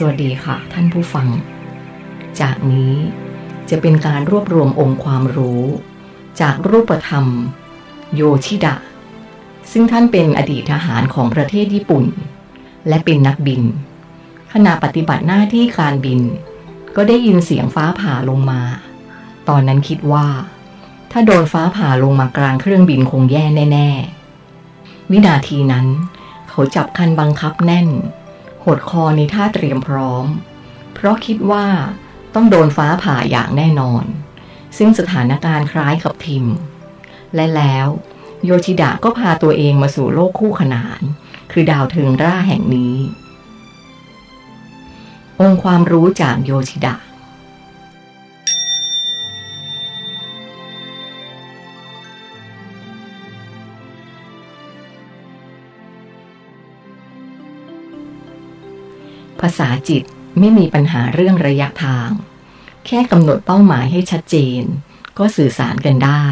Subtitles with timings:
[0.00, 1.28] สวัสดีค่ะ ท่านผู้ฟัง
[2.40, 2.92] จากนี้
[3.70, 5.62] จะเป็นการรวบรวมองค์ความรู้
[6.40, 7.24] จากรูปธรรม
[8.14, 8.76] โยชิดะ
[9.72, 12.04] ซึ่งท่านเป็นอดีตทหารของประเทศญี่ปุ่น
[12.88, 13.62] และเป็นนักบิน
[14.52, 16.20] ขณะปฏิบัติหน้าที่การบิน
[16.96, 18.62] ก็ได้ยินเสียงฟ้าผ่าลงมา
[19.48, 20.26] ตอนนั้นคิดว่า
[21.10, 23.88] ถ้าโดนฟ้าผ่าลงมากลางเครื่องบินคงแย่แน่
[24.50, 25.86] ๆ วินาทีนั้น
[26.48, 27.88] เขาจับคันบังคับแน่น
[28.66, 30.26] หดคอในท่าเตรียมพร้อม
[30.94, 31.66] เพราะคิดว่า
[32.34, 34.04] ต้องโดนฟ้าผ่าอย่างแน่นอน
[34.76, 36.46] ซึ่งสถานการณ์คล้ายกับทิม
[37.34, 37.86] และแล้ว
[38.44, 41.00] โยชิดะก็พาตัวเองมาสู่โลกคู่ขนาน
[41.52, 42.96] คือดาวเทิงร่าแห่งนี้
[45.40, 60.02] องค์ความรู้จากโยชิดะาษาจิต
[60.38, 62.10] ไม่มีปัญหาเรื่องระยะทาง
[62.86, 64.62] แค่กำหนดเป้าหมายให้ชัดเจน
[65.18, 66.26] ก็สื่อสารกันได้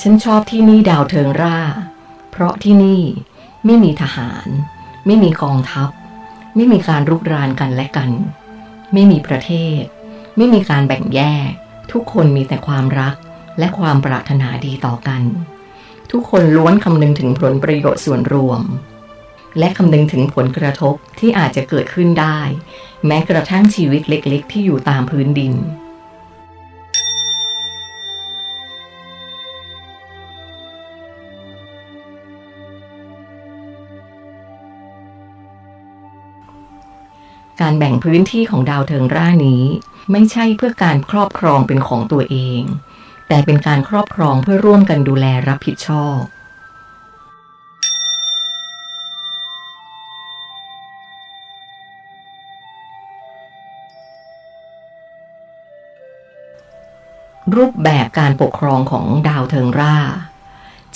[0.00, 1.58] ฉันชอบที่นี่ดาวเทิงร่า
[2.30, 3.02] เพราะที่นี่
[3.64, 4.48] ไม่มีทหาร
[5.06, 5.90] ไม่มีกองทัพ
[6.54, 8.10] ไม่มีการรุกรานกันและกัน
[8.92, 9.82] ไม่มีประเทศ
[10.36, 11.50] ไม่มีการแบ่งแยก
[11.92, 13.14] ทุกคนมีแต่ความรัก
[13.58, 15.22] และความปรารถนาดีต่อกัน
[16.10, 18.62] ทุกคนล้วนคำนึงถึงผลประโยชน์ส่วนรวม
[19.58, 22.40] และคำนึงถึงผลกระทบที่อาจจะเกิดขึ้นได้
[23.06, 25.54] แม้กระทั่งชีวิตเล็กๆ ที่อยู่ตามพื้นดิน
[37.60, 39.64] การแบ่งพื้นที่ของดาวเทิงร่านี้
[40.12, 42.62] ไม่ใช่เพื่อการครอบครองเป็นของตัวเอง
[43.28, 46.20] แต่เป็นการครอบครองเพื่อร่วมกันดูแลรับผิดชอบ
[57.56, 59.96] รูปแบบการปกครองของดาวเทิงร่า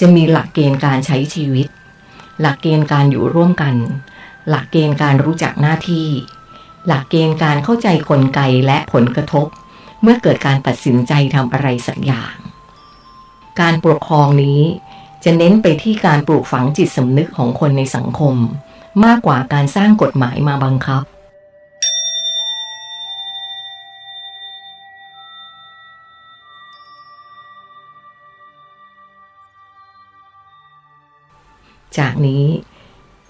[0.00, 1.66] จะมีหลักเกณฑ์การใช้ชีวิต
[2.40, 3.74] หลักเกณฑ์การอยู่ร่วมกัน
[4.48, 6.08] หลักเกณฑ์การรู้จักหน้าที่
[6.86, 9.46] หลักเกณฑ์การเข้าใจกลไกและผลกระทบ
[10.02, 12.34] เมื่อเกิดการตัดสินใจทำอะไรสักอย่าง
[13.60, 14.60] การปกครองนี้
[15.24, 18.34] จะเน้นไปที่การปลูกฝังจิตสำนึกของคนในสังคม
[19.04, 21.02] มากกว่าการสร้างกฎหมายมาบังคับ
[31.98, 32.44] จากนี้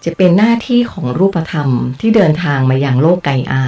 [0.04, 1.68] จะเป็นหน้าที่ของรูปธรรม
[2.00, 3.64] ที่เดินทางมาอย่างโลกไกอา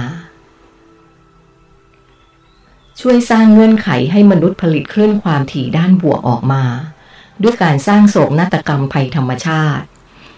[2.99, 6.63] ช่วยสร้างเงื่อนไขให้มนุษย์ผลิตคลื่นความถี่ด้านบวกออกมา
[7.41, 9.85] ด้วยการสร้างโศกนาฏกรรมภัยธรรมชาติ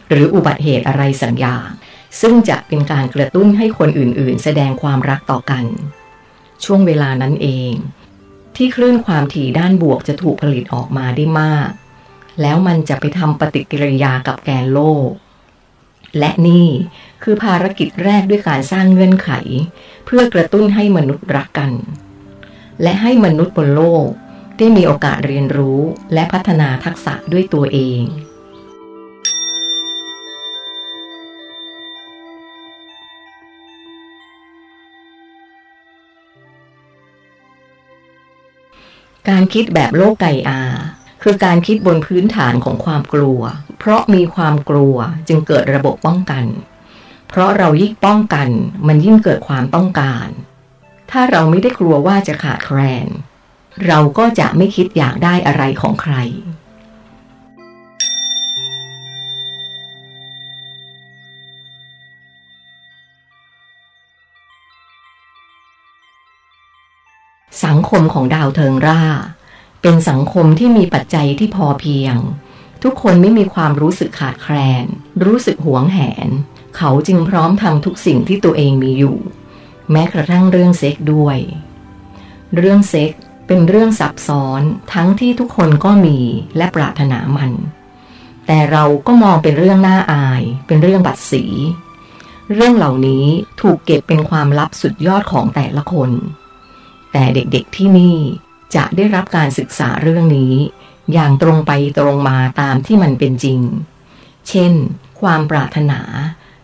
[0.09, 1.67] หรืออุบัติเหตุอะไรสักอย่าง
[2.21, 5.65] ซึ่งจะเป็นการกระตุ้นให้คนอื่นๆ แสดงความรักต่อกัน
[6.63, 7.73] ช่วงเวลานั้นเอง
[8.55, 11.69] ที่คลื่นความถี่ด้านบวกจะถูกผลิตออกมาได้มาก
[12.41, 15.09] แล้วมันจะไปทำปฏิกิริยากับแกนโลก
[16.19, 16.67] และนี่
[17.23, 19.31] คือภารกิจแรกด้วยการสร้างเงื่อนไข
[20.05, 21.71] เพื่อกระตุ้นให้มนุษย์รักกัน
[22.81, 24.07] และให้มนุษย์บนโลก
[24.57, 25.79] ได้มีโอกาสเรียนรู้
[26.13, 28.03] และพัฒนาทักษะด้วยตัวเอง
[39.29, 40.61] การคิดแบบโลกไก่อา
[41.23, 43.41] คือการคิดบนพื้นฐานของความกลัว
[43.87, 44.97] เพราะมีความกลัว
[45.27, 46.45] จึงเกิดระบบป้องกัน
[47.29, 48.49] เพราะเรายิ่งป้องกัน
[48.87, 50.27] มันยิ่งเกิดความต้องการ
[51.11, 53.07] ถ้าเราไม่ได้กลัวว่าจะขาดแคลน
[53.87, 56.15] เราก็จะไม่คิดอยากได้อะไรของใคร
[67.65, 69.01] สังคมของดาวเทิงร่า
[69.81, 72.17] เป็นสังคมที่มีปัจจัยที่พอเพียง
[72.83, 74.85] ทุกคนไม่มีความรู้สึกขาดแคลน
[75.25, 76.29] รู้สึกหวงแหน
[76.77, 79.17] เขาจึงพร้อมทำทุกสิ่งที่ตัวเองมีอยู่
[79.91, 81.37] แม้กระทั่งเรื่องเซ็กด้วย
[82.55, 83.11] เรื่องเซ็ก
[83.47, 84.61] เป็นเรื่องซับซ้อน
[84.93, 86.17] ทั้งที่ทุกคนก็มี
[86.57, 87.51] และปรารถนามัน
[88.45, 91.43] แต่เราก็มองเป็นเรื่องน่าอาย เป็นเรื่องบัดสี
[92.53, 93.25] เรื่องเหล่านี้
[93.61, 96.11] ถูกเก็บเป็นความลับสุดยอดของแต่ละคน
[97.11, 98.17] แต่เด็กๆที่นี่
[98.75, 100.53] จะได้รับการศึกษาเรื่องนี้
[101.13, 103.59] อย่างตรงไปตรงมาตามที่มันเป็นจริง
[104.49, 104.73] เช่น
[105.21, 105.99] ความปรารถนา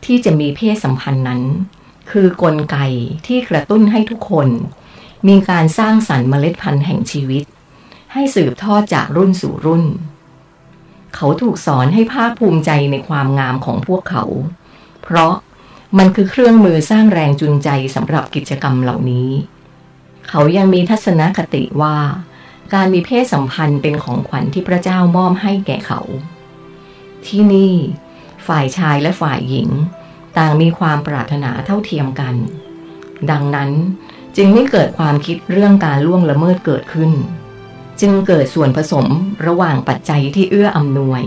[0.05, 1.41] ที่จะมีเพศสัมพันธ์นั้น
[2.11, 2.77] คือกลไก
[3.27, 4.49] ที่กระตุ้นให้ทุกคน
[5.27, 7.43] มีการสร้างสรรค์เมล็ดพันธุ์แห่งชีวิต
[8.13, 9.83] ให้สืบทอดจากรุ่นสู่รุ่น
[11.15, 14.23] เขาถูกสอนให้ภาคภูมิใจในความงามของพวกเขา
[15.03, 15.33] เพราะ
[15.97, 19.29] มันคือเครื่องมือสร้างแรงจูงใจสำหรับกิจกรรมเหล่านี้
[20.29, 21.97] เขายังมีทัศนคติว่า
[22.73, 26.01] การมีเพศสัมพันธ์เป็นของขวัญที่พระเจ้ามอบให้แก่เขา
[27.25, 27.73] ที่นี่
[28.47, 29.69] ฝ่ายชายและฝ่ายหญิง
[30.38, 32.35] ต่างมีความปรารถนาเท่าเทียมกัน
[33.31, 33.71] ดังนั้น
[34.38, 37.12] จึงไม่เกิดความคิดเรื่องการล่วงละเมิดเกิดขึ้น
[38.01, 39.07] จึงเกิดส่วนผสม
[39.47, 41.24] ระหว่างปัจจัยที่เอื้ออำนวย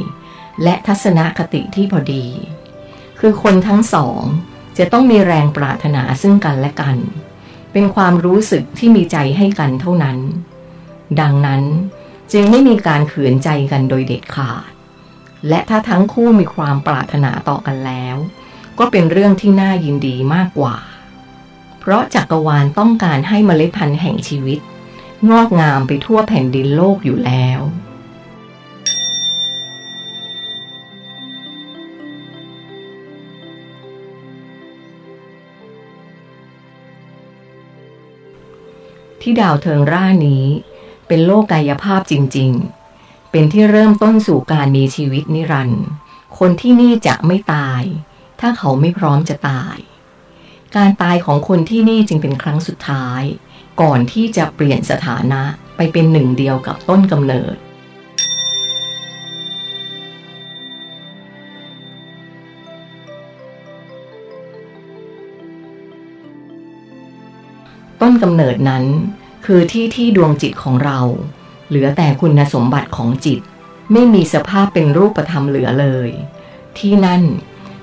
[0.63, 2.25] และทัศนคติที่พอดี
[3.21, 4.21] คือคนทั้งสอง
[4.79, 6.97] จะต้องมีแรงปรารถนาซึ่งกันและกัน
[7.73, 10.19] เป็นความรู้สึกที่มีใจให้กันเท่านั้น
[11.21, 11.63] ดังนั้น
[12.33, 14.71] จึงไม่มีการขืนใจกันโดยเด็ดขาด
[15.49, 18.17] และถ้าทั้งคู่มีความปรารถนาต่อกันแล้ว
[18.79, 20.77] ก็เป็นเรื่องที่น่ายินดีมากกว่า
[21.81, 24.59] เพราะจักรวาลต้องการให้เมล็ดพันธุ์แห่งชีวิต
[25.31, 27.61] งอกงามไปทั่วแผ่นดินโลกอยู่แล้ว
[39.21, 40.45] ที่ดาวเทิงร่านี้
[41.09, 42.51] เป็นโลกกายภาพจริง
[42.93, 45.85] ๆ เป็นที่เริ่มต้นสู่การมีชีวิตนิรันดร์
[46.39, 47.83] คนที่นี่จะไม่ตาย
[48.41, 49.77] ถ้าเขาไม่พร้อมจะตาย
[50.77, 53.23] การตายของคนที่นี่จึงเป็นครั้งสุดท้าย
[53.81, 55.43] ก่อนที่จะเปลี่ยนสถานะ
[55.77, 57.57] ไปเป็นหนึ่งเดียวกับต้นกำเนิด
[68.01, 68.85] ต้นกำเนิดนั้น
[69.45, 71.01] คือที่ที่ดวงจิตของเรา
[71.69, 73.41] เหลือแต่คุณสมบัติของจิต
[73.93, 76.11] ไม่มีสภาพเป็นรูปธรรมเหลือเลย
[76.79, 77.23] ที่นั่น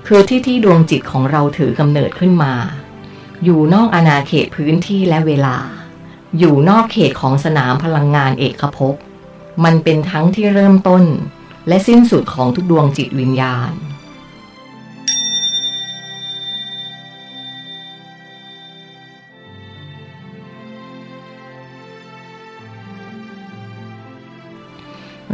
[0.06, 2.54] คือที่ที่ดวงจิตของเราถือกำเนิดขึ้นมา
[3.44, 5.56] อยู่นอกอาณาเขตพื้นที่และเวลา
[6.38, 8.94] อยู่นอกเขตของสนามพลังงานเอกภพ
[9.64, 11.04] มันเป็นทั้งที่เริ่มต้น
[11.68, 13.72] และสิ้นสุดของทุกดวงจิตวิญญาณ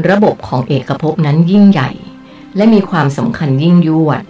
[0.09, 1.91] ระบบของเอกภพนั้นยิ่งใหญ่
[2.57, 4.23] และมีความสำคัญยิ่งยวด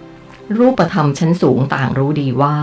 [0.57, 2.57] รูปธรรมชั้นสูงต่างรู้ดีว่า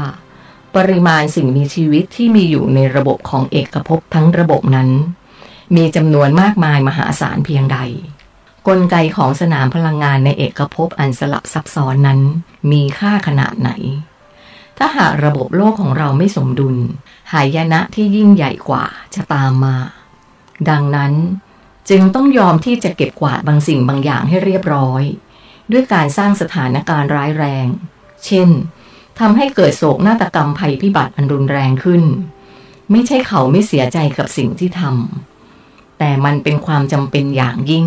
[0.76, 4.90] ปริมาณสิ่งมีชีวิตที่มีอยู่ในระบบของเอกภพทั้งระบบนั้น
[5.76, 7.78] มีจำนวนมากมายมหาศาลเพียงใด
[8.68, 12.20] กลไกของสนามพลังงานในเอกภพอันสลับซับซ้อนนั้น
[12.72, 13.70] มีค่าขนาดไหน
[14.78, 16.76] ถ้าหากระบบโลกของเราไม่สมดุล
[17.32, 19.76] หายนะที่ยิ่งใหญ่กว่าจะตามมา
[20.70, 21.12] ดังนั้น
[21.90, 25.02] จึงต้องยอมที่จะเก็บกวาดบางสิ่งบางอย่างให้เรียบร้อย
[25.72, 27.66] ด้วยการสร้างสถานการณ์ร้ายแรง
[28.24, 28.48] เช่น
[29.18, 32.02] ทำให้เกิดโศกนาฏกรรมภัยพิบัติอันรุนแรงขึ้น
[32.90, 37.86] ไม่ใช่เขาไม่เสียใจกับสิ่งที่ทำแต่มันเป็นความจำเป็นอย่างยิ่ง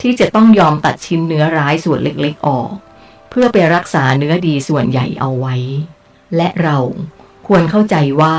[0.00, 2.72] ที่จะต้องยอมตัดชิ้นเนื้อร้ายส่วนเล็กๆออก
[3.30, 5.56] เพื่อไปรักษาเนื้อดีส่วนใหญ่เอาไว้
[6.36, 6.78] และเรา
[7.46, 8.36] ควรเข้าใจว่า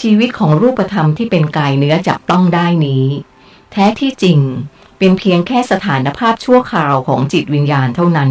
[0.00, 3.06] ชีวิตของรูปธรรมที่เป็นกายเนื้อจับต้องได้นี้
[3.72, 4.40] แท้ที่จริง
[4.98, 8.30] เป็นเพียงแค่สถานภาพชั่วคราวของจิตวิญญาณเท่านั้น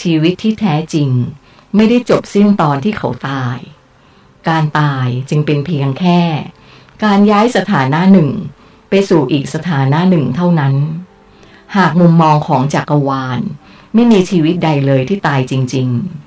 [0.00, 1.10] ชีวิตที่แท้จริง
[1.74, 3.58] ไม่ได้จบสิ้นตอนที่เขาตาย
[4.48, 6.20] การตายจึงเป็นเพียงแค่
[7.04, 8.30] การย้ายสถานะหนึ่ง
[8.88, 10.74] ไปสู่อีกสถานะหนึ่งเท่านั้น
[11.76, 13.40] หากมุมมองของจักรวาล
[13.94, 16.23] ไม่มีชีวิตใดเลยที่ตายจริง ๆ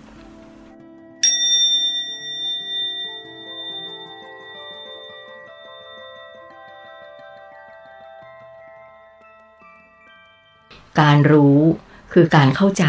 [11.01, 11.59] การรู้
[12.13, 12.85] คือการเข้าใจ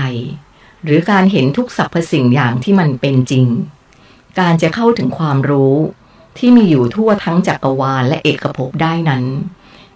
[0.85, 3.47] หรือการเห็นทุกสรรพสิ่งอย่างที่มันเป็นจริง
[4.39, 5.75] การจะเข้าถึงความรู้
[6.39, 9.25] ที่มีอยู่ทั่วทั้งจักรวาลและเอกภพได้นั้น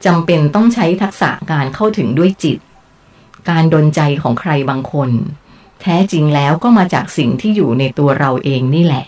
[0.04, 2.58] จำเป็นต้องใช้ทักษะการเข้าถึงด้วยจิต
[3.48, 5.10] การดนใจของใครบางคน
[5.80, 9.04] แท้จริงแล้วก็มาจากสิ่งที่อยู่ในตัวเราเองนี่แหละ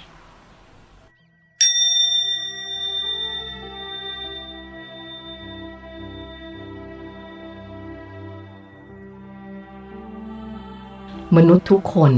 [11.36, 12.12] มนุษย์ทุกคน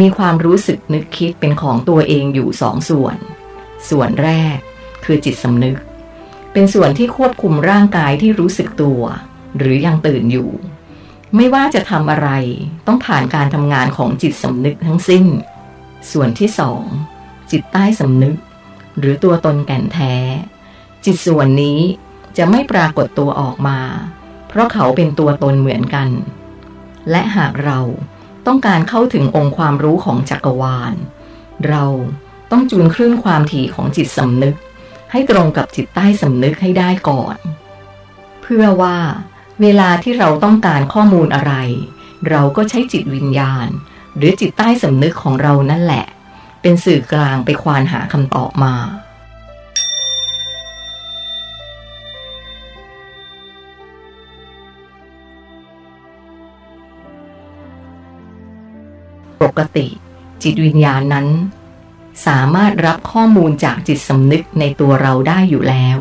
[0.00, 3.16] มีความรู้สึกนึกคิดเป็นของตัวเองอยู่สองส่วน
[3.88, 4.56] ส่วนแรก
[5.04, 5.76] คือจิตสำนึก
[6.52, 9.00] เป็นส่วนที่ควบคุมร่างกายที่รู้สึกตัว
[9.58, 10.50] หรือยังตื่นอยู่
[11.36, 12.28] ไม่ว่าจะทำอะไร
[12.86, 15.26] ต้องผ่านการทำงานของจิตสำนึกทั้งสิ้น
[16.12, 16.84] ส่วนที่สอง
[17.50, 18.36] จิตใต้สำนึก
[18.98, 20.14] หรือตัวตนแก่นแท้
[21.04, 21.80] จิตส่วนนี้
[22.36, 23.78] จะไม่ปรากฏตัวออกมา
[24.48, 26.08] เพราะเขาเป็นตัวตนเหมือนกัน
[27.10, 27.80] และหากเรา
[28.46, 30.92] ต้องการเข้าถึงองค์ความรู้ของจักรวาล
[31.68, 31.84] เรา
[32.50, 34.56] ต้องจูนคลื่นความถี่ของจิตสำนึก
[35.10, 37.36] ให้ตรงกับจิตใต้สำนึกให้ได้ก่อน
[38.42, 38.98] เพื่อว่า
[39.62, 41.54] เวลาที่เราต้องการข้อมูลอะไร
[42.30, 43.66] เราก็ใช้จิตวิญญาณ
[44.16, 46.06] หรือจิตใต้สำนึกของเรานั่นแหละ
[46.62, 48.74] เป็นสื่อกลางไปควานหาคำตอบมา
[59.58, 59.86] กติ
[60.42, 61.28] จิตวิญญาณนั้น
[62.26, 65.98] สามารถรับข้อมูลจากจิตสำนึกในตัวเราได้อยู่แล้ว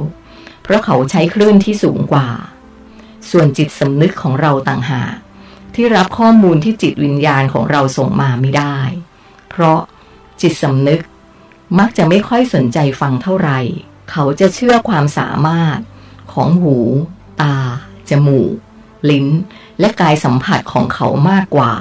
[0.64, 2.30] เพราะเขาใช้คลื่นที่สูงกว่า
[3.30, 5.16] ส่วนจิตสำนึกของเราต่างหาก
[5.76, 8.78] ที่รับข้อมูลที่จิตวิญญาณของเราส่งมาไม่ได้
[9.50, 9.80] เพราะ
[10.42, 11.02] จิตสำนึก
[11.80, 13.60] มักจะไม่ค่อยสนใจฟังเท่าไหร่
[14.12, 15.80] เขาจะเชื่อความสามารถ
[16.34, 16.78] ของหู
[17.42, 17.56] ตา
[18.10, 18.54] จมูก
[19.10, 19.28] ลิ้น
[19.80, 21.74] และกายสัมผัสของเขามากกว่า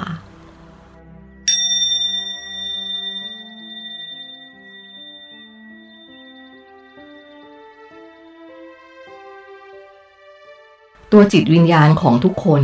[11.11, 12.63] ตัวจิตวิญญาณของทุกคน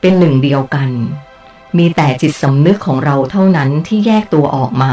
[0.00, 0.90] เป็นหนึ่งเดียวกัน
[1.78, 4.92] มีแต่จิตสำนึกของเราเท่านั้นที่แยกตัวออกมา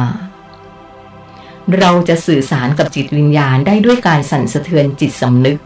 [1.77, 5.59] เราจะสื่อสารกับจิตวิญญาณได้ด้วยการสั่นสะเทือนจิตสำนึก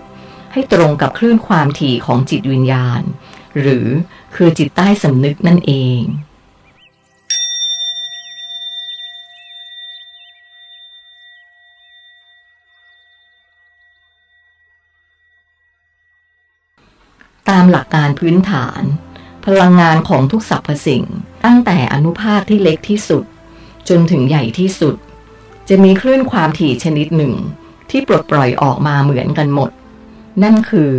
[0.53, 3.01] ให้ตรงกับคลื่นความถี่ของจิตวิญญาณ
[3.59, 3.87] หรือ
[4.35, 6.01] คือจิตใต้สำนึกนั่นเอง
[17.49, 18.81] ตามหลักการพื้นฐาน
[19.45, 21.03] พลังงานของทุกสรรพสิ่ง
[21.45, 23.23] ตั้งแต่อนุภาคที่เล็กที่สุด
[23.89, 24.95] จนถึงใหญ่ที่สุด
[25.69, 27.33] จะมีคลื่นความถี่ชนิดหนึ่ง
[27.89, 29.71] ที่ปลดปล่อยออกมาเหมือนกันหมด
[30.43, 30.91] นั่นคือ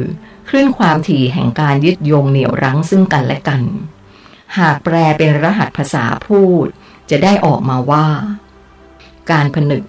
[0.49, 3.63] คลื่นความถี่แห่งการยึดโยงเหนี่ยวรั้งซึ่งกันและกัน
[4.59, 6.67] หากแปลเป็นรหัสภาษาพูด
[7.11, 8.07] จะได้ออกมาว่า
[9.31, 9.85] การผนึก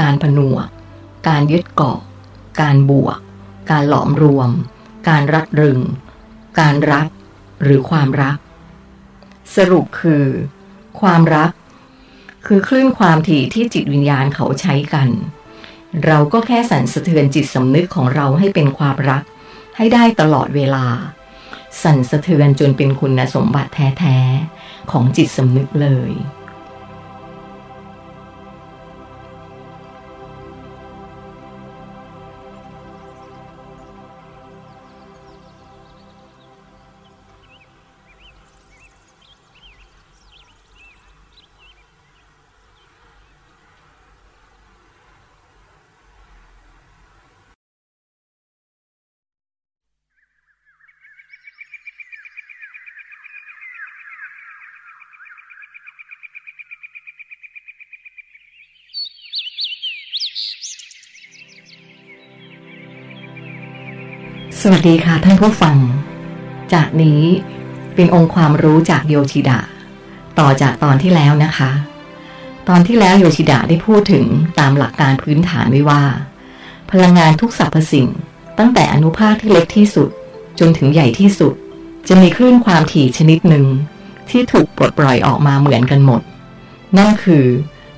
[0.00, 0.66] การผนวก
[1.28, 1.98] การยึดเกาะ
[2.60, 3.18] การบวก
[3.70, 4.50] การหลอมรวม
[5.08, 5.80] การรัดรึง
[6.60, 7.06] การรัก
[7.62, 8.38] หรือความรัก
[9.56, 10.24] สรุปคือ
[11.00, 11.50] ความรัก
[12.46, 15.08] คือคลื่นความถี่ที่จิตวิญญาณเขาใช้กัน
[16.06, 19.22] เราก็แค่สั่นสะเทือนจิตสำนึกของเราให้เป็นความรัก
[19.76, 20.86] ให้ได้ตลอดเวลา
[21.82, 24.18] สั่นสะเทือนจนเป็นคุณสมบัติแท้
[24.54, 26.10] ๆ ของจิตสำนึกเลย
[64.72, 65.76] วัสดีค่ะท่านผู้ฟัง
[66.72, 67.22] จากนี้
[67.94, 69.58] เป็นองค์ความรู้จากโยชิดะ
[70.38, 71.70] ต่อจากตอนที่แล้วนะคะ
[72.68, 74.24] ตอนที่แล้วโยชิดะได้พูดถึง
[74.58, 76.02] ตามหลักการพื้นฐานไว้ว่า
[76.90, 78.08] พลังงานทุกสรรพสิ่ง
[78.58, 80.08] ตั้งแต่อนุภาคที่เล็กที่สุด
[80.58, 81.54] จนถึงใหญ่ที่สุด
[82.08, 83.66] จะมีคลื่นความถี่ชนิดหนึ่ง
[84.30, 86.22] ที่ถูกปลดปล่อยออกมาเหมือนกันหมด
[86.98, 87.44] นั่นคือ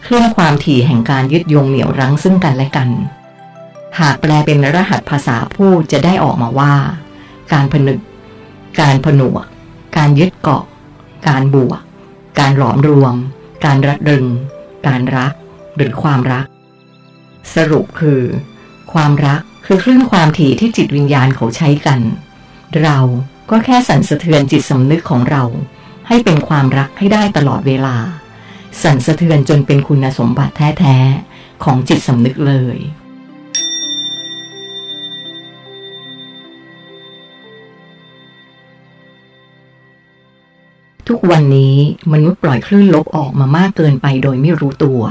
[0.07, 2.91] คลื่นความถี่แห่งการยึดโยงเหนี่ยวรั้งซึ่งกันและกัน
[4.01, 6.75] หากแปลเป็นรหัสภาษาพูดจะได้ออกมาว่า
[7.53, 8.01] การผนึก
[8.81, 9.45] การผนวก
[9.97, 10.65] การยึดเกาะ
[11.29, 11.81] การบวก
[12.39, 13.15] การหลอมรวม
[13.65, 14.27] การรัดรึง
[14.87, 15.33] การรัก
[15.77, 16.47] หรือความรัก
[17.55, 18.23] สรุปคือ
[18.93, 22.01] ความรักคือคลื่นความถี่ที่จิตวิญญาณเขาใช้กัน
[22.83, 22.99] เรา
[23.51, 25.43] ก็แค่สั่นสะเทือนจิตสำนึกของเรา
[26.09, 27.97] ให้เป็นความรักให้ได้ตลอดเวลา
[28.83, 32.77] สั่นสะเทือนจนเป็นคุณสมบัติแท้ๆของจิตสำนึกเลย
[41.09, 41.77] ทุกวันนี้
[42.13, 45.03] มนุษย์ปล่อยคลื่นลบออกมามากเกินไปโดยไม่รู้ตัว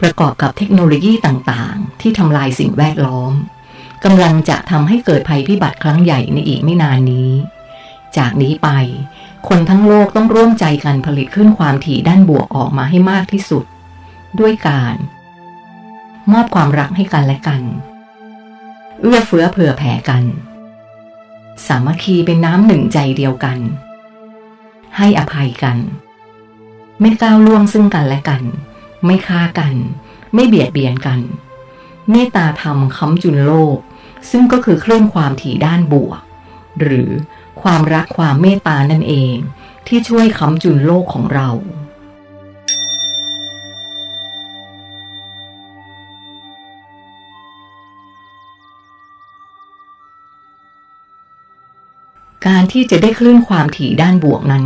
[0.00, 3.32] ประกอบกับเทคโนโลยีต่างๆ ที่ทำลายสิ่งแวดล้อม
[4.04, 7.30] กำลังจะทำให้เกิดภัยพิบัติครั้งใหญ่ในอีกไม่นานนี้
[8.16, 8.68] จากนี้ไป
[9.48, 13.64] คนทั้งโลกต้องร่วมใจกันผลิตขึ้นความถี่ด้านบวกออกมาให้มากที่สุด
[14.40, 14.96] ด้วยการ
[16.32, 17.62] มอบความรักให้กันและกัน
[19.00, 20.24] เอื้อเฟื้อเผื่อแผ่กัน
[21.66, 23.58] สามัคคีเป็นน้ำหนึ่งใจเดียวกัน
[24.96, 25.78] ให้อภัยกัน
[27.00, 28.42] ไม่ก้าวล่วงซึ่งกันและกัน
[29.04, 29.74] ไม่ฆ่ากัน
[30.34, 31.20] ไม่เบียดเบียนกัน
[32.10, 33.78] เมตตาธรรมค้ำจุนโลก
[34.30, 36.20] ซึ่งก็คือเครื่องความถี่ด้านบวก
[36.80, 37.10] หรือ
[37.62, 39.34] ความรักความเมตตานั่นเอง
[39.86, 41.48] ที่ช่วยค้ำจุนโลกของเรา
[52.46, 54.64] การที่จะได้คลื่นความถี่ด้านบวกนั้น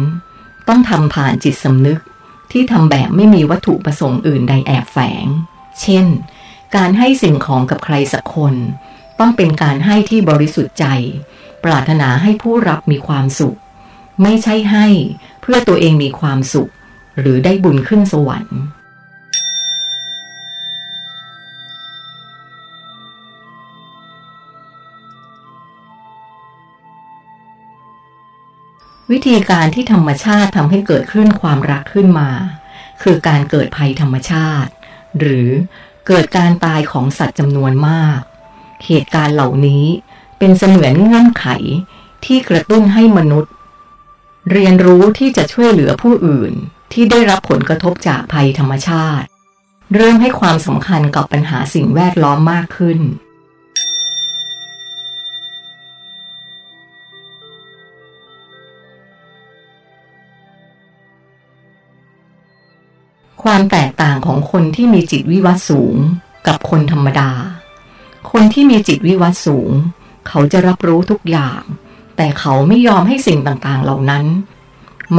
[0.68, 2.00] ต้องทำผ่านจิตสำนึก
[2.52, 5.26] ที่ทำแบบไม่มีวัตถุประสงค์อื่นใดแอบแฝง
[5.80, 6.06] เช่น
[6.76, 8.54] การให้สิ่งของกับใครสักคน
[9.18, 10.86] ต้องเป็นการให้ที่บริสุทธิ์ใจ
[11.64, 13.56] ปรารถนาให้ผู้รับมีความสุข
[14.22, 14.86] ไม่ใช่ให้
[15.40, 16.70] เพื่อตัวเองมีความสุข
[17.18, 18.58] หรือได้บุญขึ้นสวรรค์
[29.12, 32.30] วิธีการที่ธรรมชาติทำให้เกิดคลื่นความรักขึ้นมา
[33.02, 34.70] คือการเกิดภัยธรรมชาติ
[35.18, 35.48] หรือ
[36.06, 38.20] เกิดการตายของสัตว์จำนวนมาก
[38.86, 39.84] เหตุการณ์เหล่านี้
[40.38, 41.46] เป็นเสมือนเงื่อนไข
[42.24, 43.52] ที่กระตุ้นให้มนุษย์
[44.52, 46.52] เรียนรู้ที่จะช่วยเหลือผู้อื่น
[46.92, 49.26] ที่ได้รับผลกระทบจากภัยธรรมชาติ
[49.94, 52.98] เริ่มให้ความสำคัญกับปัญหาสิ่งแวดล้อมมากขึ้น
[63.50, 65.96] ความแตกต่างของคนที่มีจิตวิวัตสูง
[66.46, 67.30] กับคนธรรมดา
[68.32, 69.70] คนที่มีจิตวิวัตสูง
[70.28, 71.60] เขาจะรับรู้ทุกอย่าง
[72.16, 74.24] แต่เขาไม่ยอมให้สิ่งต่างๆ เหล่านั้น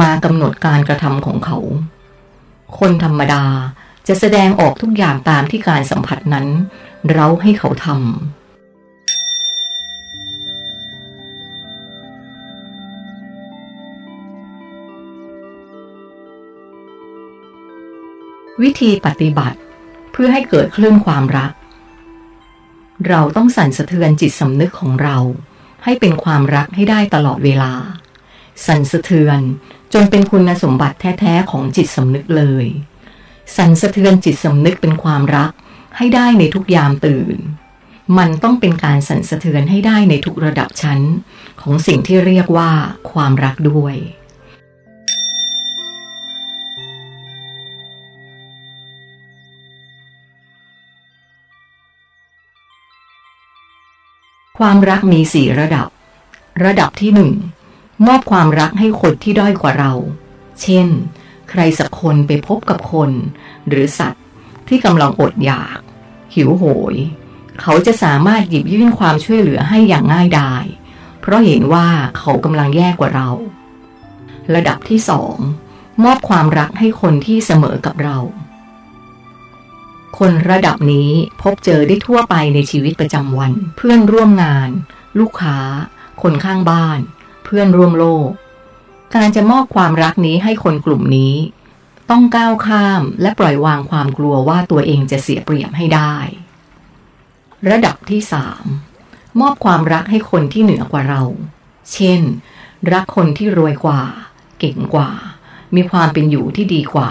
[0.00, 1.58] มากำหนดการกระทำของเขา
[2.78, 3.44] คนธรรมดา
[4.08, 6.46] จะแสดงออกทุกอย่างตามที่การสัมผัสนั้น
[7.12, 8.37] เราให้เขาทำ
[18.62, 19.58] วิธีปฏิบัติ
[20.12, 21.52] เพื่อให้เกิดคลื่นความรัก
[23.08, 25.18] เราต้องสั่นสะเทือนจิตสำนึกของเรา
[25.84, 27.72] ให้เป็นความรักให้ได้ตลอดเวลา
[28.66, 29.40] สั่นสะเทือน
[29.92, 32.66] จนเป็นคุณสมบัติแท้ๆของจิตสำนึกเลย
[33.56, 35.50] สั่นสะเทือนจิตสำนึกเป็นความรัก
[35.96, 37.36] ให้ได้ในทุกยามตื่น
[38.18, 41.00] มันต้องเป็นการสั่นสะเทือนให้ได้ในทุกระดับชั้น
[41.60, 42.70] ของสิ่งที่เรียกว่า
[43.12, 43.96] ความรักด้วย
[54.58, 55.88] ความรักมีสี่ระดับ
[56.64, 57.32] ระดับที่หนึ่ง
[58.06, 59.92] มอบความรักให้คนที่ด้อยกว่าเรา
[60.62, 60.86] เช่น
[61.50, 63.10] ใครสักคนไปพบกับคน
[63.68, 64.24] หรือสัตว์
[64.68, 65.78] ที่กำลังอดอยาก
[66.34, 66.94] หิวโหย
[67.60, 70.64] เขาจะสามารถหยิบยื่นความช่วยเหลือให้อย่างง่ายดาย
[71.20, 71.86] เพราะเห็นว่า
[72.18, 73.30] เขากำลังแย่กว่าเรา
[74.54, 75.36] ระดับที่สอง
[76.04, 78.18] มอบความรักให้คนที่เสมอกับเรา
[80.18, 81.10] คนระดับนี้
[81.42, 84.70] พบเจอได้ทั่วไปในชีวิตประจำวัน เพื่อนร่วมงาน
[85.18, 85.58] ลูกค้า
[86.22, 86.98] คนข้างบ้าน
[87.44, 88.28] เพื่อนร่วมโลก
[89.14, 91.34] การจะมอบความรักนี้ให้คนกลุ่มนี้
[92.10, 96.14] ต้องก้าวข้ามและปล่อยวางความกลัวว่าตัวเองจะเสียเปรียบให้ได้
[97.70, 98.64] ระดับที่สาม
[99.40, 101.22] มอบความรักให้คนที่เหนือกว่าเรา
[101.92, 102.20] เช่น
[102.92, 104.02] รักคนที่รวยกว่า
[104.58, 105.10] เก่งกว่า
[105.74, 107.10] มีความเป็นอยู่ที่ดีกว่า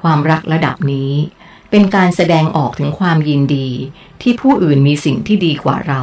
[0.00, 1.12] ความรักระดับนี้
[1.76, 3.68] เป็นการแสดงออกถึงความยินดี
[4.22, 6.02] ที่ผู้อื่นมีสิ่งที่ดีกว่าเรา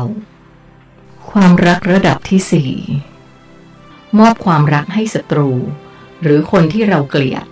[1.32, 2.74] ความรักระดับที่สี่
[4.20, 5.52] มอบความรักให้ศัตรู
[6.22, 7.46] หรือคนที่เราเกลียด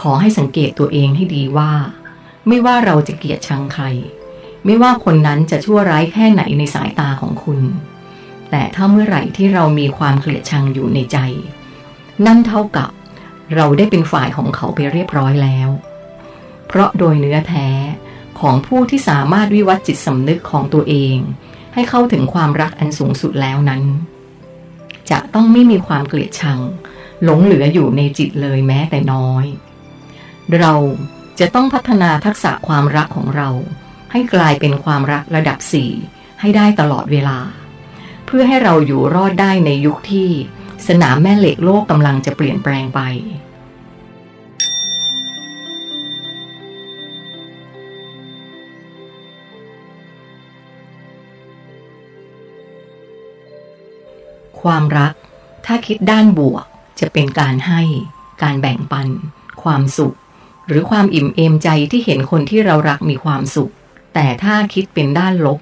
[0.00, 1.72] ขอให้สังเกตตัวเองให้ดีว่า
[2.46, 3.84] ไม่ว่าเราจะเกลียดชังใคร
[4.64, 7.60] ไม่ว่าคนนั้นจะชั่วร้ายแค่ไหนในสายตาของคุณ
[8.50, 11.18] แต่ถ้าเมื่อไหร่ที่เรามีความเกลียดชังอยู่ในใจ
[12.26, 12.90] นั่นเท่ากับ
[13.54, 15.70] เราได้เป็นฝ่ายของเขาไปเรียบร้อยแล้ว
[16.68, 17.68] เพราะโดยเนื้อแท้
[18.40, 21.16] ของผู้ที่สามารถวิวัฒจิตสำนึกของตัวเอง
[21.74, 23.82] ให้เข้าถึงความรักอันสูงสุดแล้วนั้น
[25.10, 26.60] จะต้องไม่มีความเกลียดชัง
[27.24, 29.44] หลงเหลืออยู่ในจิตเลยแม้แต่น้อย
[30.58, 30.74] เรา
[31.40, 33.48] จะต้องพัฒนาทักษะความรักของเรา
[34.12, 35.90] ให้กลายเป็นความรักระดับสี่
[36.40, 37.38] ให้ได้ตลอดเวลา
[38.26, 40.28] เพื่อให้เราอยู่รอดได้ในยุคที่
[40.88, 43.00] สนามแม่เหล็กโลกกำลังจะเปลี่ยนแปลงไป
[54.62, 55.12] ความรัก
[55.66, 56.64] ถ้าคิดด้านบวก
[57.00, 57.82] จะเป็นการให้
[58.42, 59.08] การแบ่งปัน
[59.62, 60.16] ความสุข
[60.66, 63.72] หรือความอิ่มเอมใจที่เห็นคนที่เรารักมีความสุข
[64.14, 65.58] แต่ถ้าคิดเป็นด้านลบ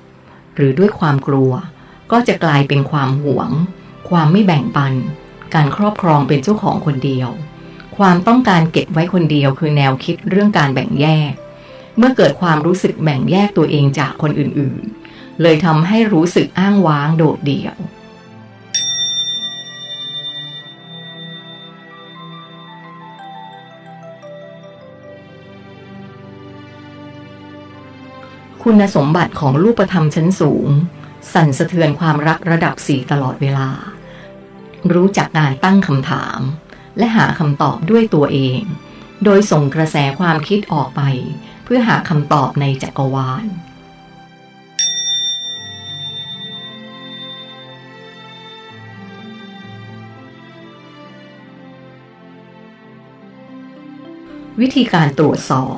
[0.54, 1.52] หรือด้วยความกลัว
[2.12, 3.50] ก็จะกลายเป็นความหวง
[4.09, 4.92] ความไม่แบ่งปัน
[5.54, 7.28] การครอบครองเป็นเจ้าของคนเดียว
[7.96, 11.32] ความต้องการเก็บไว้คนเดียวคือแนวคิดเรื่องการแบ่งแยก
[11.96, 17.76] เมื่อเกิดความรู้สึกแบ่งแยกตัวเองจากคนอื่นๆ เลยทำให้รู้สึกอ้างว้างโดดเดี่ยว
[28.68, 30.68] คุณสมบัติของรูปธรรมชั้นสูง
[31.33, 33.70] สั่นสะเทือนความรักระดับสี่ตลอดเวลา
[34.92, 36.40] รู้จักการตั้งคำถาม
[36.98, 38.61] และหาคำตอบด้วยตัวเอง
[39.24, 41.02] โดยส่งกระแสความคิดออกไป
[41.64, 43.46] เพื่อหาคำตอบในจักรวาล
[54.61, 55.76] วิธีการตรวจสอบ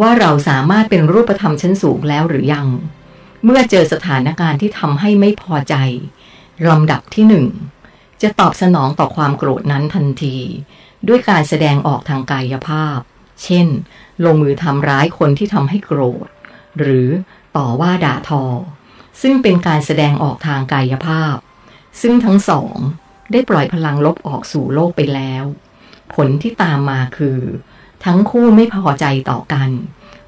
[0.00, 2.68] ว่าเราสามารถเป็นรูปธรรมชั้นสูงแล้วหรือยัง
[3.44, 5.74] เมื่อเจอสถานการณ์ที่ทำให้ไม่พอใจ
[6.68, 7.46] ลำดับที่หนึ่ง
[8.22, 10.36] จะตอบสนองต่อความโกรธนั้นทันที
[11.08, 12.98] ด้วยการแสดงออกทางกายภาพ
[13.44, 13.66] เช่น
[14.24, 16.28] ลงมือทำร้ายคนที่ทำให้โกรธ
[16.78, 17.08] หรือ
[17.56, 18.44] ต่อว่าด่าทอ
[19.20, 21.36] ซึ่งเป็นการแสดงออกทางกายภาพ
[22.00, 22.74] ซึ่งทั้งสอง
[23.32, 25.44] ได้ปล่อยพลังลบออกสู่โลกไปแล้ว
[26.14, 27.38] ผลที่ตามมาคือ
[28.04, 29.70] ทั้งคู่ไม่พอใจต่อกัน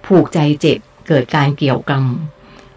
[0.07, 0.79] ผูกใจเจ็บ
[1.09, 2.05] เกิดการเกี่ยวกรรม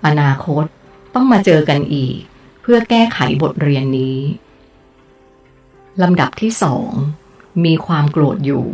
[0.05, 0.65] อนาคต
[1.13, 2.17] ต้องมาเจอกันอีก
[2.61, 4.19] เพื่อแก้ไขบทเรียนนี้
[6.01, 6.91] ลำดับที่สอง
[7.65, 8.65] มีความโกรธอยู่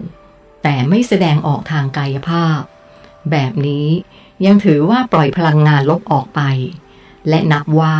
[0.63, 2.59] แต่ไม่แสดงออกทางกายภาพ
[3.31, 3.87] แบบนี้
[4.45, 6.41] ยังถือว่าปล่อยพลังงานลบออกไป
[7.29, 7.95] และนับว่า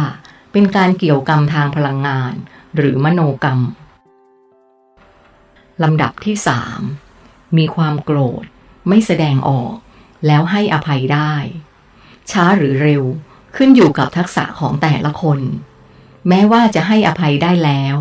[0.52, 2.34] เป็นการเกี่ยวกรรมทางพลังงาน
[2.76, 3.60] หรือมโนกรรม
[5.84, 6.82] ลำดับที่สาม
[7.58, 8.44] มีความโกรธ
[8.88, 9.74] ไม่แสดงออก
[10.28, 11.34] แล้วให้อภัยได้
[12.32, 13.04] ช้าหรือเร็ว
[13.56, 15.40] ขึ้นอยู่กับทักษะของแต่ละคน
[16.28, 17.96] แม้ว่าจะให้อภัยได้แล้ว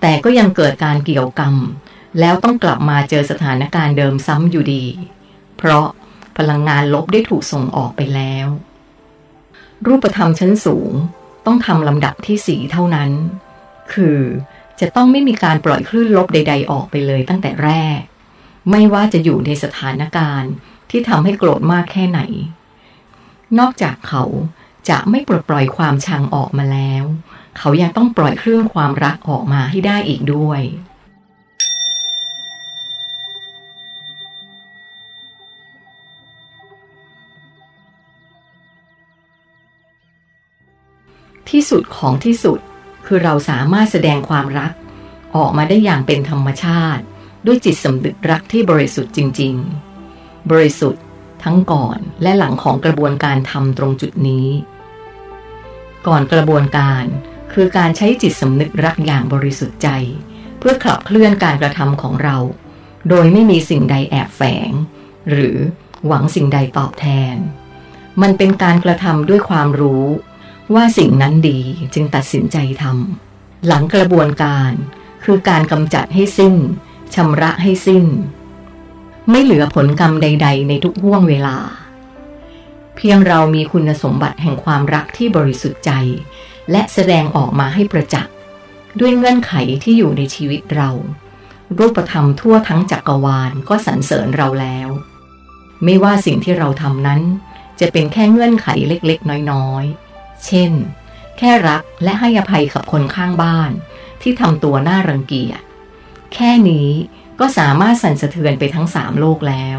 [0.00, 1.56] แต่ก็ยังเกิดการเกี่ยวกรรม
[2.20, 4.84] แล้วต้องกลับมาเจอสถานการณ์เดิมซ้ำอยู่ดี
[5.56, 5.86] เพราะ
[6.36, 8.46] พลังงานลบได้ถูกส่งออกไปแล้ว
[9.86, 10.92] รูปธรรมชั้นสูง
[11.46, 13.10] ต้องทำลำดับที่สีเท่านั้น
[13.92, 14.18] คือ
[14.80, 18.00] จะต้องไม่มีการปล่อยคลื่นลบใด ๆ ออกไปเลยตั้งแต่แรก
[18.68, 20.52] ไม่ว่าจะอยู่ในสถานการณ์
[20.90, 22.20] ที่ทำให้โกรธมากแค่ไหน
[23.58, 24.24] นอกจากเขา
[24.88, 27.04] จะไม่ปลดปล่อยความชังออกมาแล้ว
[27.58, 30.60] เขายังต้องปล่อยเครื่องความรักออกมาให้ได้อีกด้วย
[41.50, 42.58] ที่สุดของที่สุด
[43.06, 44.72] คือเราสามารถแสดงความรัก
[45.36, 47.04] ออกมาได้อย่างเป็นธรรมชาติ
[47.46, 49.54] ด้วยจิตสำนึกรักที่บริสุทธิ์จริง
[50.02, 51.02] ๆ บริสุทธิ์
[51.44, 54.48] ทั้งก่อนและหลังของกระบวนการทำตรงจุดนี้
[56.06, 57.04] ก่อนกระบวนการ
[57.52, 59.88] คือการใช้จิตสำนึกรักอย่างบริสุทธิ์ใจ
[60.58, 62.36] เพื่อขับเคลื่อนการกระทำของเรา
[63.08, 64.70] โดยไม่มีสิ่งใดแอบแฝง
[65.30, 65.56] หรือ
[66.06, 67.36] หวังสิ่งใดตอบแทน
[68.22, 70.06] มันเป็นการกระทำด้วยความรู้
[70.74, 71.60] ว่าสิ่งนั้นดี
[71.94, 74.72] จึงตัดสินใจทำหลังกระบวนการ
[75.24, 76.54] คือการกำจัดให้สิ้น
[77.14, 78.04] ชำระให้สิ้น
[79.30, 81.56] ไม่เหลือผลกรรมใด ๆ ในทุกห่วงเวลา
[82.96, 85.92] เพียงเรามีคุณสมบัติแห่งความรักที่บริสุทธิ์ใจ
[86.70, 88.34] และแสดงออกมาให้ประจักษ์
[89.00, 90.90] ด้วยเงื่อนไขที่อยู่ในชีวิตเรา
[91.78, 94.88] รูปธรรมทั่วทั้งจักรวาลก็สรรเสริญเราแล้ว
[95.84, 97.20] ไม่ว่าสิ่งที่เราทำนั้น
[97.80, 100.72] จะเป็นแค่เงื่อนไขเล็กๆ น้อยๆ เช่น
[101.38, 103.70] แค่รักและให้อภัยกับคนข้างบ้าน
[104.22, 105.60] ที่ทำตัวน่ารังเกียจ
[106.34, 106.88] แค่นี้
[107.40, 109.78] ก็สามารถสั่นสะเทือนไปทั้งสามโลกแล้ว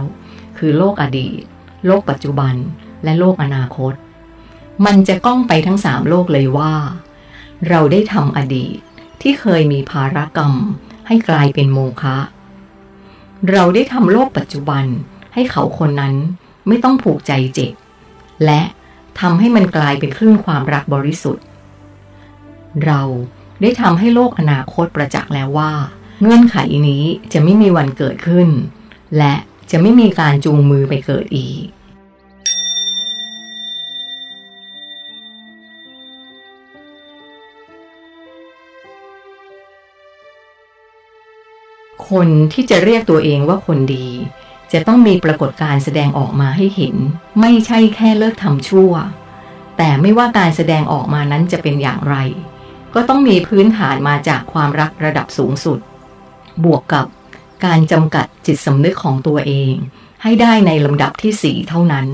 [0.58, 1.42] คือโลกอดีต
[1.86, 2.56] โลกปัจจุบัน
[3.04, 3.94] และโลกอนาคต
[4.86, 6.74] มันจะก้องไปทั้งสามโลกเลยว่า
[7.70, 8.78] เราได้ทำอดีต
[9.22, 10.54] ที่เคยมีภารกรรม
[11.08, 12.18] ให้กลายเป็นโมฆะ
[13.52, 14.86] เราได้ทำโลกปัจจุบัน
[15.34, 16.16] ให้เขาคนนั้น
[16.68, 17.74] ไม่ต้องผูกใจเจ็บ
[18.46, 18.62] และ
[19.20, 21.46] ทำให้มันกลายเป็นคลื่นความรักบริสุทธิ์
[22.86, 23.02] เรา
[23.62, 25.74] ได้ทำให้โลกอนาคตประจักษ์แล้วว่า
[26.24, 26.58] เงื่อนไข
[26.88, 27.04] นี้
[27.34, 28.48] จะไม่มีวันเกิดขึ้น
[29.18, 29.34] และ
[29.72, 31.64] จะไม่มีการจูงมือไปเกิดอีก
[42.10, 44.08] คนที่จะเรียกตัวเองว่าคนดี
[44.72, 46.96] จะต้องมีปรากฏการแสดงออกมาให้เห็น
[47.40, 48.94] ไม่ใช่แค่เลิกทำชั่ว
[49.78, 52.16] แต่ไม่ว่าการแสดงออกมานั้นจะเป็นอย่างไร
[52.94, 55.80] ก็ต้องมีพื้นฐานมาจากความรักระดับสูงสุด
[56.64, 57.08] บวกกับ
[57.66, 59.74] การจำกัดจิตสำนึกของตัวเอง
[60.24, 62.08] ให้ได้ในลำดับที่สี่เท่านั้น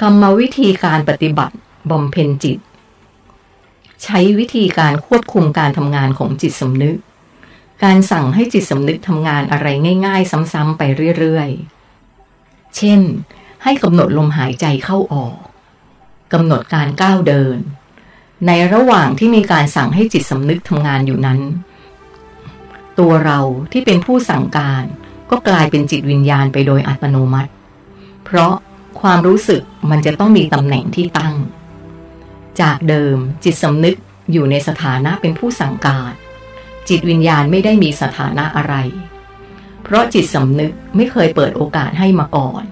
[0.00, 1.54] กรรมวิธีการปฏิบัติ
[1.90, 2.58] บำเพ็ญจิต
[4.04, 6.96] ใช้วิธีการควบคุมการทำงานของจิตสำนึก
[7.84, 9.66] การสั่งให้จิตสำนึกทำงานอะไร
[10.06, 10.82] ง่าย ๆ ซ้ำๆไป
[11.18, 13.00] เรื่อยๆ เช่น
[13.64, 15.36] ให้กำหนดลมหายใจเข้าออก
[16.32, 17.58] กำหนดการก้าวเดิน
[18.46, 21.40] ในระหว่างที่มีการสั่งให้จิตสำนึกทำงานอยู่นั้น
[22.98, 23.40] ตัวเรา
[23.72, 24.84] ที่เป็นผู้สั่งการ
[25.30, 27.50] ก็กลายเป็นจิตวิญญาณไปโดยอัตโนมัติ
[28.24, 28.54] เพราะ
[29.00, 31.34] ความรู้สึกมันจะต้องมีตำแหน่งที่ตั้ง
[32.60, 33.96] จากเดิมจิตสำนึก
[34.32, 36.12] อยู่ในสถานะเป็นผู้สั่งการ
[36.88, 38.74] จิตวิญญาณไม่ได้มีสถานะอะไร
[39.82, 42.62] เพราะจิตสำนึกไม่เคยเปิดโอกาสให้มาก่อน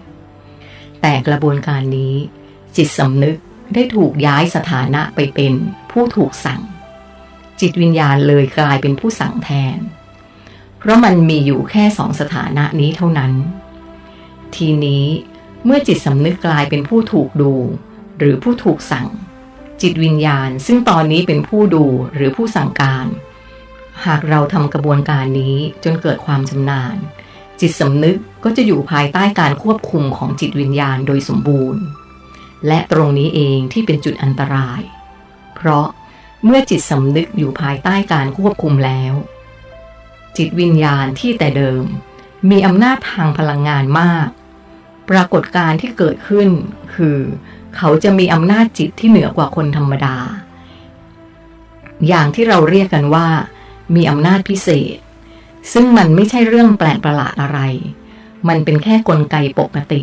[1.06, 2.14] แต่กระบวนการนี้
[2.76, 3.36] จิตสำนึก
[3.74, 5.52] ได้ถูกย้ายสถานะไปเป็น
[5.90, 6.62] ผู้ถูกสั่ง
[7.60, 9.78] จิตวิญญาณเลยกลายเป็นผู้สั่งแทน
[10.78, 13.32] เพราะมันมีอยู่แค่สองสถานะนี้เท่านั้น
[14.56, 15.04] ทีนี้
[15.64, 17.52] เมื่อจิตสำนึกกลายเป็นผู้ถูกดู
[18.18, 19.08] หรือผู้ถูกสั่ง
[19.82, 23.06] จิตวิญญาณซึ่งตอนนี้เป็นผู้ดูหรือผู้สั่งการ
[24.06, 26.96] หากเราทำกระบวนการนี้จนเกิดความชำนาญ
[27.60, 31.82] จิตสำนึกก็จะอยู่ภายใต้การควบคุมของจิตวิญญาณโดยสมบูรณ์
[32.66, 34.80] และตรงนี้เองที่เป็นจุดอันตราย
[35.54, 35.86] เพราะ
[36.44, 39.14] เมื่อจิตสำนึกอยู่ภายใต้การควบคุมแล้ว
[40.36, 41.84] จิตวิญญาณที่แต่เดิม
[42.50, 44.28] มีอำนาจทางพลังงานมาก
[45.10, 46.48] ปรากฏการที่เกิดขึ้น
[46.94, 47.18] คือ
[47.76, 50.16] เขาจะมีอำนาจจิตที่เหนือกว่าคนธรรมดา
[52.08, 53.26] อย่างที่เราเรียกกันว่า
[53.94, 54.96] มีอำนาจพิเศษ
[55.72, 57.60] ซึ่งมันไม่ใช่เรื่องแปลกประหลาดอะไร
[58.48, 60.02] มันเป็นแค่กลไกปกติ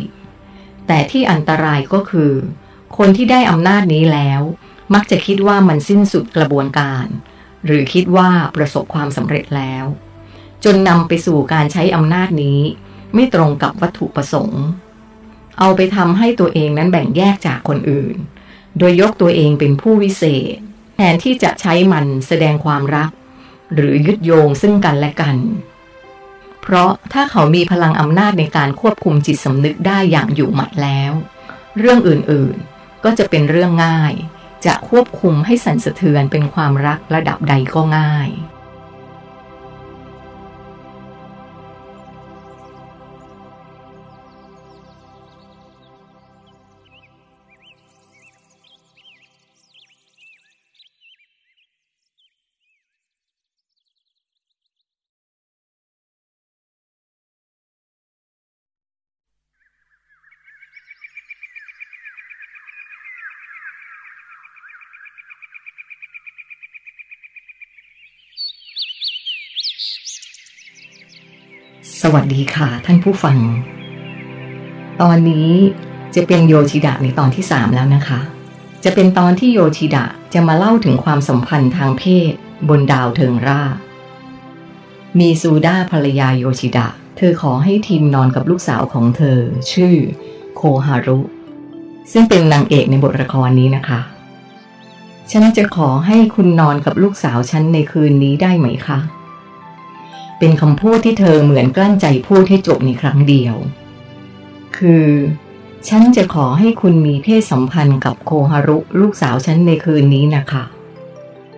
[0.86, 2.32] แต่ที่อันตรายก็คือ
[2.98, 4.40] คนที่ได้อำนาจนี้แล้ว
[4.94, 7.06] มักจะคิดว่ามันสิ้นสุดกระบวนการ
[7.66, 9.84] หรือคิดว่าประสบความสำเร็จแล้ว
[10.64, 12.60] จนนำไปสู่การใช้อำนาจนี้
[13.14, 14.62] ไม่ตรงกับวัตถุประสงค์
[15.58, 18.16] เอาไปทำให้ตัวเองนั้นแบ่งแยกจากคนอื่น
[18.78, 20.24] โดยยกตัวเองเป็นผู้วิเศ
[20.56, 20.58] ษ
[20.96, 23.10] แทนที่จะใช้มันแสดงความรัก
[23.74, 25.36] หรือยึดโยงซึ่งกันและกัน
[26.62, 31.12] เพราะถ้าเขามีพลังอำนาจในการควบคุมจิตสำนึกได้อย่างอยู่หมัดแล้ว
[31.78, 34.14] เรื่องอื่นๆก็จะเป็นเรื่องง่าย
[34.66, 38.28] จะควบคุมให้สั่นสะเทือนเป็นความรักระดับใดก็ง่าย
[72.06, 73.38] สวัสดีค่ะ ท่านผู้ฟัง
[75.02, 75.50] ตอนนี้
[76.14, 78.20] จะเป็นโยชิดะในตอนที่สามแล้วนะคะ
[78.84, 82.32] จะเป็นตอนที่โยชิดะจะมาเล่าถึงความสัมพันธ์ทางเพศ
[82.68, 83.62] บนดาวเทิงรา
[85.18, 86.86] มีซูด้าภรรยาโยชิดะ
[87.16, 89.38] เธอขอให้ทีมนอนกับลูกสาวของเธอ
[89.72, 89.94] ชื่อ
[90.56, 91.18] โคฮารุ
[92.12, 94.00] ซึ่งเป็นนางเอกในบทละครนี้นะคะ
[95.30, 99.00] ฉันจะขอให้คุณนอนกับลูกสาวฉันในคืนนี้ได้ไหมคะ
[100.44, 103.54] เป็นคำพูดที่เธอเหมือนกลั้นใจพูดให้จบในครั้งเดียว
[104.76, 105.08] คือ
[105.88, 110.64] ฉันจะขอให้คุณมีเพศสัมพันธ์กับโคฮารุลูกสาวฉันในคืนนี้นะคะ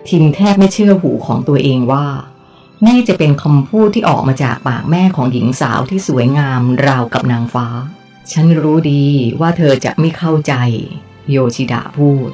[0.07, 2.07] ทิมแทบไม่เชื่อหูของตัวเองว่า
[2.85, 7.67] นี่จะเป็นคำพูดที่ออกมาจากปากแม่ของหญิงสาวที่สวยงามราวกับนางฟ้า
[8.31, 9.03] ฉันรู้ดี
[9.39, 10.53] ว่าเธอจะไม่เข้าใจ
[11.31, 12.29] โยชิดะพูด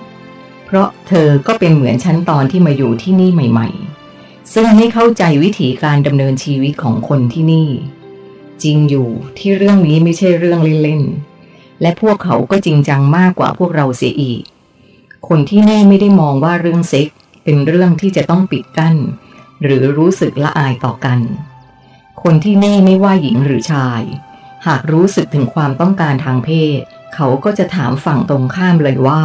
[0.65, 3.90] เพราะเธอก็เป็นเหมือนฉันตอนที่มาอยู่ที่นี่ใหม่ ๆ
[4.53, 7.69] ซึ่งไม่เข้าใจวิถีการดำเนินชีวิตของคนที่นี่
[8.63, 14.41] จริงอยู่ที่เรื่องนี้ไม่ใช่เรื่องเล่นๆ และพวกเขาก็จริงจังมากกว่าพวกเราเสียอีก
[15.27, 17.07] คนที่นี่ไม่ได้มองว่าเรื่องเซ็ก
[17.43, 18.95] เป็นเรื่องที่จะต้องปิดกั้น
[19.63, 21.19] หรือรู้สึกละอายต่อกัน
[22.23, 24.01] คนที่นี่ไม่ว่าหญิงหรือชาย
[24.67, 26.79] หากรู้สึกถึงความต้องการทางเพศ
[27.15, 29.23] เขาก็จะถามฝั่งตรงข้ามเลยว่า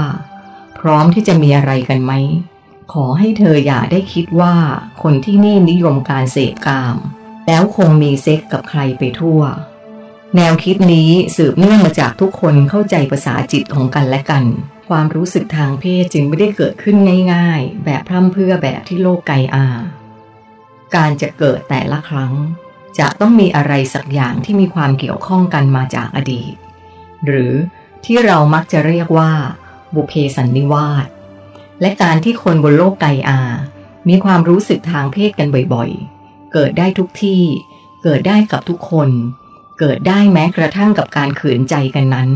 [0.78, 2.12] พร้อมที่จะมีอะไรกันไหม
[2.92, 4.56] ขอให้เธออย่าได้คิดว่า
[5.02, 6.96] คนที่นี่นิยมการเสพกาม
[7.46, 9.40] แล้วคงมีเซ็กกับใครไปทั่ว
[10.36, 14.44] แนวคิดนี้สืบเนื่องมาจากทุกคนเข้าใจภาษาจิตของกันและกัน
[14.88, 16.96] ความรู้สึกทางเพศจึงไม่ได้เกิดขึ้น
[17.32, 19.68] ง่ายๆ แบบพร่ำเพื่อแบบที่โลกไกอา
[20.94, 22.32] การจะเกิดแต่ละครั้ง
[22.98, 26.54] จะต้องมีอะไรสักอย่างที่มีความเกี่ยวข้องกันมาจากอดีต
[27.26, 27.52] หรือ
[28.04, 29.32] ที่เรามักจะเรียกว่า
[29.94, 31.06] บุเพสันนิวาส
[31.80, 33.40] และการที่คนบนโลกไกอา
[34.08, 37.42] มีความรู้สึกทางเพศกันบ่อยๆ เกิดได้ทุกที่
[38.02, 39.10] เกิดได้กับทุกคน
[39.78, 42.30] เกิดได้แม้กระทั่งกับการขืนใจกันนั้น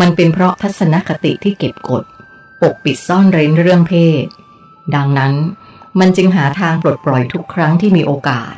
[0.00, 2.04] มันเป็นเพราะทัศนคติที่เก็บกด
[2.60, 4.26] ปกปิดซ่อนเร้นเรื่องเพศ
[4.94, 5.34] ดังนั้น
[5.98, 8.54] มันจึงหาทางปลดปล่อยทุกครั้งที่มีโอกาส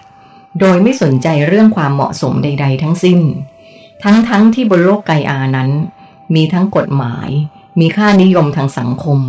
[0.60, 3.20] โดยไม่สนใจเรื่องความเหมาะสมใด ๆ ทั้งสิ้น
[4.02, 5.70] ทั้งๆทที่บนโลกไกอานั้น
[6.34, 7.28] มีทั้งกฎหมาย
[7.80, 9.20] มีค่านิยมทางสังคม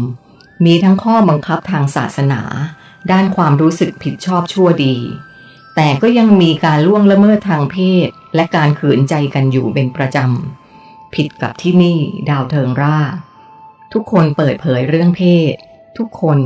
[0.66, 2.42] มีทั้งข้อบังคับทางศาสนา
[3.12, 4.96] ด้านความรู้สึกผิดชอบชั่วดี
[5.76, 13.00] แต่ก็ยังมีการล่วงละเมิดทางเพศ และการขืนใจกันอยู่เป็นประจำ ผิดกับที่นี่ดาวเทิงร่า
[13.94, 15.54] ทุกคนเปิดเผยเรื่องเพศ
[15.98, 16.40] ทุกคน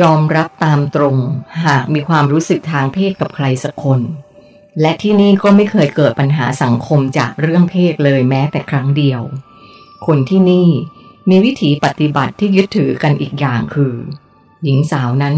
[0.00, 1.16] ยอมรับตามตรง
[1.64, 4.00] หากมีความรู้สึกทางเพศกับใครสักคน
[4.80, 9.20] และที่นี่ก็ไม่เคยเกิดปัญหาสังคมจากเรื่องเพศเลยแม้แต่ครั้งเดียว
[10.06, 10.68] คนที่นี่
[11.28, 13.94] มีวิถีปฏิบัติที่ยึดถือกันอีกอย่างคือ
[14.64, 15.36] หญิงสาวนั้น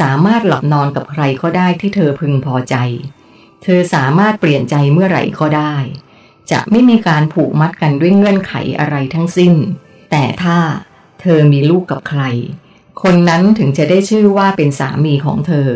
[0.00, 2.76] สามารถหลับนอนกับใครก็ได้ที่เธอพึงพอใจ
[3.62, 5.74] เธอสามารถเปลี่ยนใจเมื่อไหร่ก็ได้
[6.50, 9.54] จะไม่มีการผูกมัดกันด้วยเงื่อนไขอะไรทั้งสิ้น
[10.10, 10.58] แต่ถ้า
[11.20, 12.22] เธอมีลูกกับใคร
[13.02, 15.68] คนนั้นถึงจะได้ชื่อว่าเป็นสามีของเธอ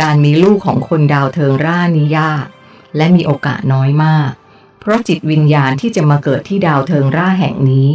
[0.00, 2.46] การมีลูกของคนดาวเทิงร่านี้ยาก
[2.96, 4.30] และมีโอกาสน้อยมาก
[4.80, 7.88] เพราะจิตวิญญาณที่จะมาเกิดที่ดาวเทิงร่าแห่งนี้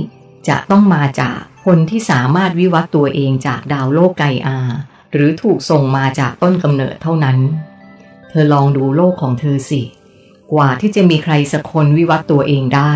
[0.48, 4.60] จะต้องมาจากคนที่สามารถวิวัตตัวเองจากดาวโลกไกอา
[5.14, 7.38] หรือถูกส่งมาจากต้นกำเนิดเท่านั้น
[8.30, 9.82] เธอลองดูโลกของเธอสิ
[10.52, 12.94] กว่าที่จะมีใครสักคนวิวัตตัวเองได้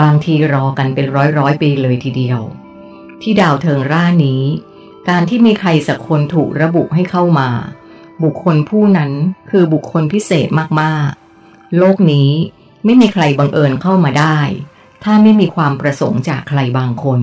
[0.00, 2.40] บางทีรอกันเป็นร้อยร้อยปีเลยทีเดียว
[3.22, 4.42] ที่ดาวเทิงร่านี้
[5.08, 7.48] การที่มีใครสักคนถูกระบุให้เข้ามา
[8.22, 9.10] บุคคลผู้นั้น
[9.50, 10.48] คือบุคคลพิเศษ
[10.80, 12.30] มากๆ โลกนี้
[12.84, 14.38] ไม่มีใครบังเอิญเข้ามาได้
[15.04, 17.20] ถ้าไม่มีความประสงค์จากใครบางคน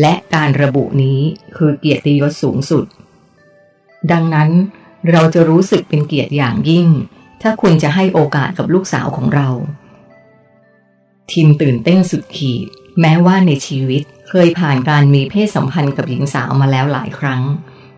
[0.00, 1.20] และการระบุนี้
[1.56, 2.84] คือเกียรติยศสูงสุด
[4.12, 4.50] ดังนั้น
[5.10, 6.88] เราจะรู้สึกเป็นเกียรติอย่างยิ่ง
[7.42, 9.48] ถ้าคุณจะให้โอกาสกับลูกสาวของเรา
[11.30, 12.66] ทิมตื่นเต้นสุดขีด
[13.00, 17.42] แม้ว่าในชีวิตเคยผ่านการมีเพศสัมพันธ์กับหญิงสาวมาแล้วหลายครั้ง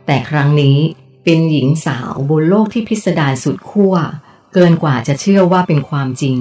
[0.06, 0.78] แต่ครั้งนี้
[1.24, 3.94] เป็นหญิงสาวบนโลกที่พิสดารสุดขั้ว
[4.54, 6.38] เกินกว่าจะเชื่อว่าเป็นความจริง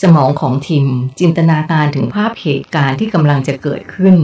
[0.00, 0.86] สมองของทิม
[1.20, 4.16] จินตนาการถึงภาพเหตุการณ์ที่กำลังจะเกิดขึ้น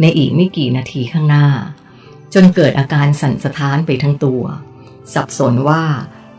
[0.00, 1.46] ในอีกไม่กี่นาทีข้างหน้า
[2.34, 4.42] จนเกิดอาการสั่นสะท้านไปทั้งตัว
[5.14, 5.84] สับสนว่า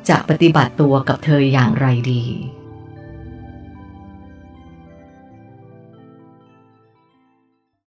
[0.09, 2.23] จะปฏิบัติตัวกับเธออย่างไรดี